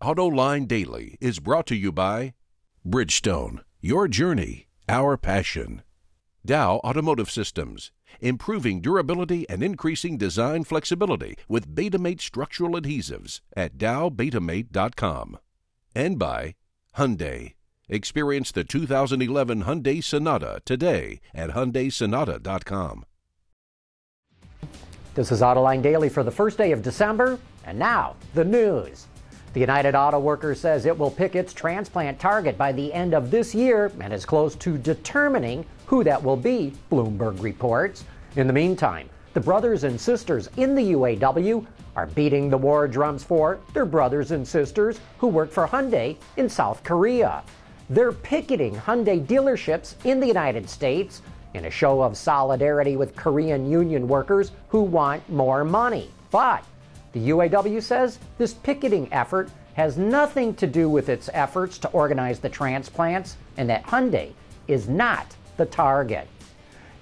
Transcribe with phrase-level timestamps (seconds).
[0.00, 2.34] AutoLine Daily is brought to you by
[2.86, 5.82] Bridgestone, your journey, our passion.
[6.46, 7.90] Dow Automotive Systems,
[8.20, 15.38] improving durability and increasing design flexibility with Betamate structural adhesives at dowbetamate.com.
[15.96, 16.54] And by
[16.96, 17.54] Hyundai.
[17.88, 23.04] Experience the 2011 Hyundai Sonata today at hyundaisonata.com.
[25.14, 29.07] This is Autoline Daily for the first day of December, and now the news.
[29.54, 33.30] The United Auto Workers says it will pick its transplant target by the end of
[33.30, 38.04] this year and is close to determining who that will be, Bloomberg reports.
[38.36, 43.24] In the meantime, the brothers and sisters in the UAW are beating the war drums
[43.24, 47.42] for their brothers and sisters who work for Hyundai in South Korea.
[47.90, 51.22] They're picketing Hyundai dealerships in the United States
[51.54, 56.10] in a show of solidarity with Korean union workers who want more money.
[56.30, 56.64] But
[57.18, 62.38] the UAW says this picketing effort has nothing to do with its efforts to organize
[62.38, 64.32] the transplants and that Hyundai
[64.68, 66.28] is not the target.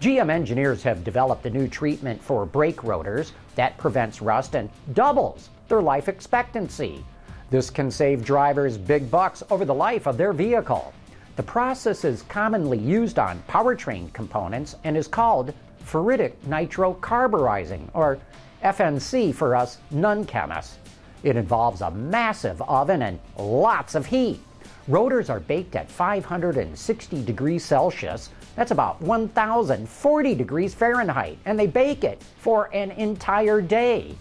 [0.01, 5.51] GM engineers have developed a new treatment for brake rotors that prevents rust and doubles
[5.69, 7.05] their life expectancy.
[7.51, 10.95] This can save drivers big bucks over the life of their vehicle.
[11.37, 15.53] The process is commonly used on powertrain components and is called
[15.87, 18.19] ferritic nitrocarburizing, or
[18.63, 20.79] FNC for us non chemists.
[21.23, 24.41] It involves a massive oven and lots of heat.
[24.89, 28.31] Rotors are baked at 560 degrees Celsius.
[28.55, 34.15] That's about 1040 degrees Fahrenheit, and they bake it for an entire day.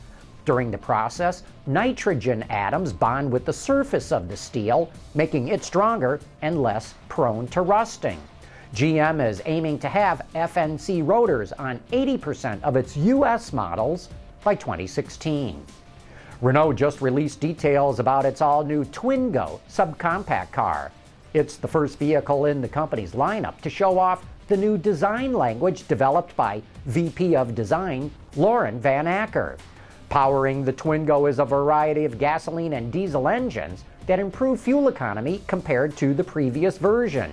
[0.45, 6.19] During the process, nitrogen atoms bond with the surface of the steel, making it stronger
[6.41, 8.19] and less prone to rusting.
[8.75, 14.09] GM is aiming to have FNC rotors on 80% of its US models
[14.43, 15.65] by 2016.
[16.41, 20.91] Renault just released details about its all new Twingo subcompact car.
[21.33, 25.87] It's the first vehicle in the company's lineup to show off the new design language
[25.87, 29.57] developed by VP of Design Lauren Van Acker.
[30.09, 35.41] Powering the Twingo is a variety of gasoline and diesel engines that improve fuel economy
[35.47, 37.31] compared to the previous version.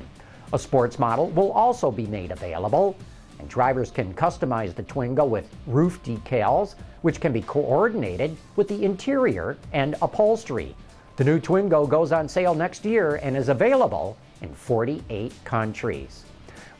[0.54, 2.94] A sports model will also be made available,
[3.38, 8.84] and drivers can customize the Twingo with roof decals, which can be coordinated with the
[8.84, 10.74] interior and upholstery.
[11.16, 16.24] The new Twingo goes on sale next year and is available in 48 countries.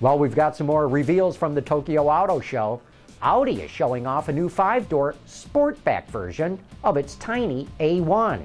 [0.00, 2.82] Well, we've got some more reveals from the Tokyo Auto Show.
[3.22, 8.42] Audi is showing off a new five door sportback version of its tiny A1.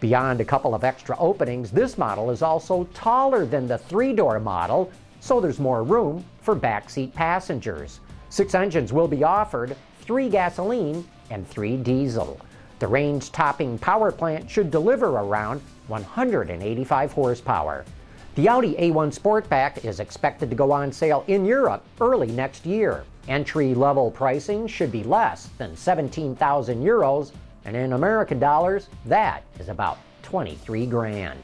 [0.00, 4.38] Beyond a couple of extra openings, this model is also taller than the three door
[4.38, 7.98] model, so there's more room for backseat passengers.
[8.28, 12.40] Six engines will be offered three gasoline and three diesel.
[12.78, 17.84] The range topping power plant should deliver around 185 horsepower.
[18.36, 23.02] The Audi A1 Sportback is expected to go on sale in Europe early next year.
[23.26, 27.32] Entry level pricing should be less than 17,000 euros,
[27.68, 31.38] and in American dollars, that is about 23 grand.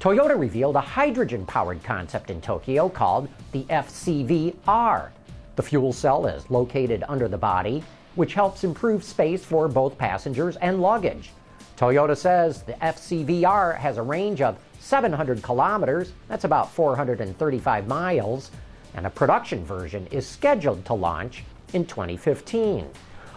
[0.00, 5.12] Toyota revealed a hydrogen powered concept in Tokyo called the FCV-R.
[5.56, 10.56] The fuel cell is located under the body, which helps improve space for both passengers
[10.56, 11.30] and luggage.
[11.76, 18.50] Toyota says the FCV-R has a range of 700 kilometers, that's about 435 miles,
[18.94, 22.88] and a production version is scheduled to launch in 2015.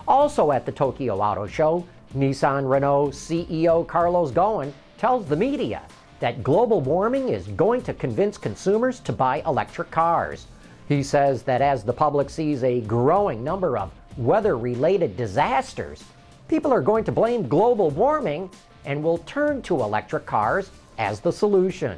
[0.08, 5.82] Also at the Tokyo Auto Show, Nissan Renault CEO Carlos Ghosn tells the media
[6.20, 10.48] that global warming is going to convince consumers to buy electric cars.
[10.88, 16.04] He says that as the public sees a growing number of weather related disasters,
[16.48, 18.50] people are going to blame global warming
[18.86, 21.98] and will turn to electric cars as the solution.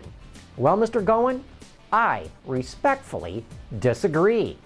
[0.55, 1.03] Well, Mr.
[1.03, 1.41] Ghosn,
[1.91, 3.45] I respectfully
[3.79, 4.57] disagree.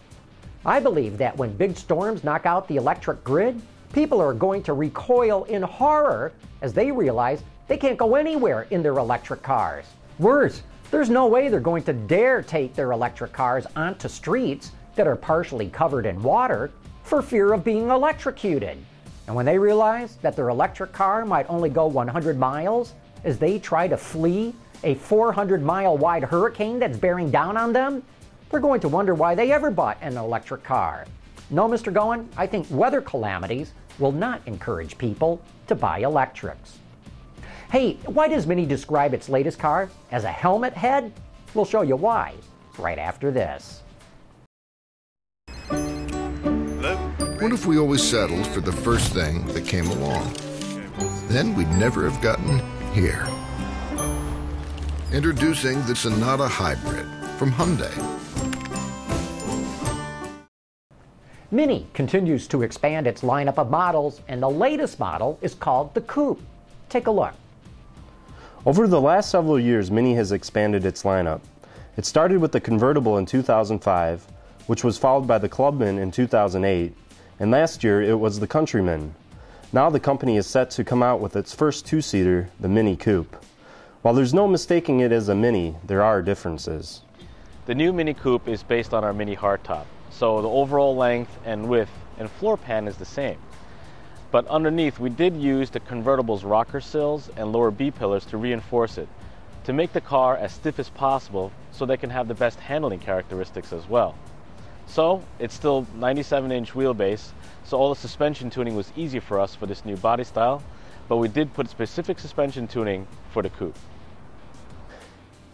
[0.66, 3.60] I believe that when big storms knock out the electric grid,
[3.94, 6.32] people are going to recoil in horror
[6.62, 9.86] as they realize they can't go anywhere in their electric cars.
[10.20, 10.62] Worse,
[10.92, 15.16] there's no way they're going to dare take their electric cars onto streets that are
[15.16, 16.72] partially covered in water
[17.04, 18.78] for fear of being electrocuted.
[19.28, 23.60] And when they realize that their electric car might only go 100 miles as they
[23.60, 24.54] try to flee
[24.84, 28.04] a 400 mile wide hurricane that's bearing down on them,
[28.50, 31.06] they're going to wonder why they ever bought an electric car.
[31.50, 31.94] No, Mr.
[31.94, 36.80] Ghosn, I think weather calamities will not encourage people to buy electrics.
[37.72, 41.14] Hey, why does Mini describe its latest car as a helmet head?
[41.54, 42.34] We'll show you why
[42.78, 43.82] right after this.
[47.40, 50.34] What if we always settled for the first thing that came along?
[51.28, 52.62] Then we'd never have gotten
[52.94, 53.28] here.
[55.12, 58.21] Introducing the Sonata Hybrid from Hyundai.
[61.54, 66.00] Mini continues to expand its lineup of models, and the latest model is called the
[66.00, 66.40] Coupe.
[66.88, 67.34] Take a look.
[68.66, 71.42] Over the last several years, Mini has expanded its lineup.
[71.98, 74.26] It started with the convertible in 2005,
[74.68, 76.96] which was followed by the Clubman in 2008,
[77.42, 79.14] and last year it was the Countryman.
[79.74, 82.96] Now the company is set to come out with its first two seater, the Mini
[82.96, 83.36] Coupe.
[84.04, 87.02] While there's no mistaking it as a Mini, there are differences.
[87.66, 91.68] The new Mini Coupe is based on our Mini hardtop, so the overall length and
[91.68, 93.38] width and floor pan is the same.
[94.32, 98.98] But underneath, we did use the convertible's rocker sills and lower B pillars to reinforce
[98.98, 99.10] it,
[99.66, 103.00] to make the car as stiff as possible so they can have the best handling
[103.00, 104.16] characteristics as well.
[104.88, 107.32] So, it's still 97 inch wheelbase,
[107.64, 110.64] so all the suspension tuning was easy for us for this new body style,
[111.08, 113.78] but we did put specific suspension tuning for the coupe.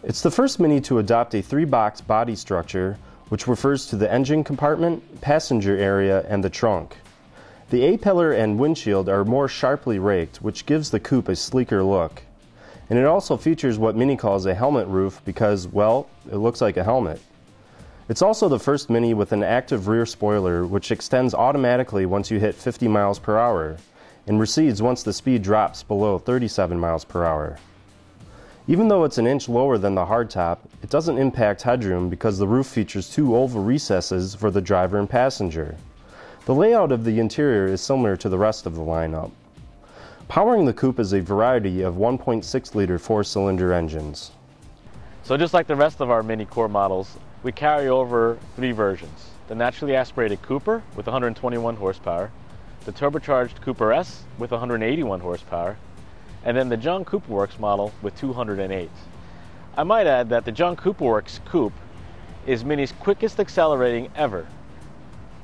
[0.04, 2.98] It's the first Mini to adopt a three box body structure,
[3.29, 6.97] which refers to the engine compartment, passenger area, and the trunk.
[7.69, 11.83] The A pillar and windshield are more sharply raked, which gives the coupe a sleeker
[11.83, 12.24] look.
[12.89, 16.77] And it also features what Mini calls a helmet roof because, well, it looks like
[16.77, 17.21] a helmet.
[18.07, 22.39] It's also the first Mini with an active rear spoiler, which extends automatically once you
[22.39, 23.75] hit 50 miles per hour
[24.27, 27.57] and recedes once the speed drops below 37 miles per hour.
[28.69, 32.48] Even though it's an inch lower than the hardtop, it doesn't impact headroom because the
[32.48, 35.78] roof features two oval recesses for the driver and passenger.
[36.46, 39.31] The layout of the interior is similar to the rest of the lineup.
[40.28, 44.31] Powering the coupe is a variety of 1.6 liter four cylinder engines.
[45.24, 49.30] So, just like the rest of our Mini Core models, we carry over three versions
[49.48, 52.31] the naturally aspirated Cooper with 121 horsepower,
[52.84, 55.78] the turbocharged Cooper S with 181 horsepower,
[56.47, 58.89] and then the John Cooper Works model with 208.
[59.77, 61.73] I might add that the John Cooper Works Coupe
[62.47, 64.47] is Mini's quickest accelerating ever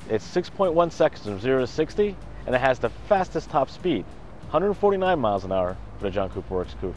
[0.09, 2.15] it's 6.1 seconds from 0 to 60,
[2.45, 4.03] and it has the fastest top speed,
[4.51, 6.95] 149 miles an hour for the John Cooper Works Coupe.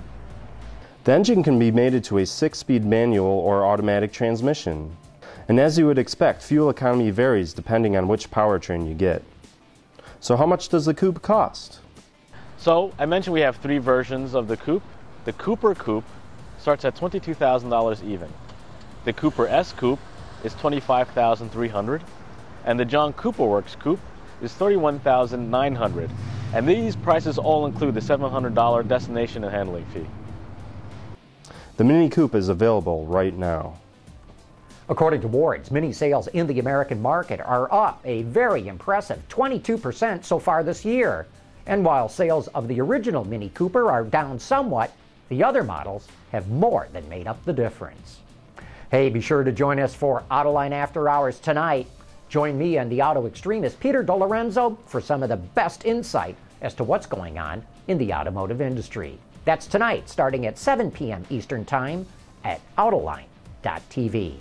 [1.04, 4.96] The engine can be mated to a six speed manual or automatic transmission.
[5.48, 9.22] And as you would expect, fuel economy varies depending on which powertrain you get.
[10.18, 11.78] So, how much does the coupe cost?
[12.58, 14.82] So, I mentioned we have three versions of the coupe.
[15.24, 16.04] The Cooper Coupe
[16.58, 18.32] starts at $22,000 even.
[19.04, 20.00] The Cooper S Coupe
[20.42, 22.00] is $25,300
[22.66, 24.00] and the John Cooper Works coupe
[24.42, 26.10] is $31,900.
[26.52, 30.06] And these prices all include the $700 destination and handling fee.
[31.76, 33.78] The Mini Coupe is available right now.
[34.88, 40.24] According to Wards, Mini sales in the American market are up a very impressive 22%
[40.24, 41.26] so far this year.
[41.66, 44.92] And while sales of the original Mini Cooper are down somewhat,
[45.28, 48.20] the other models have more than made up the difference.
[48.90, 51.88] Hey, be sure to join us for Autoline After Hours tonight.
[52.28, 56.74] Join me and the auto extremist Peter DeLorenzo for some of the best insight as
[56.74, 59.18] to what's going on in the automotive industry.
[59.44, 61.24] That's tonight, starting at 7 p.m.
[61.30, 62.06] Eastern Time
[62.44, 64.36] at Autoline.tv.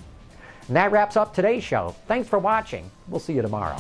[0.67, 1.95] And that wraps up today's show.
[2.07, 2.89] Thanks for watching.
[3.07, 3.79] We'll see you tomorrow.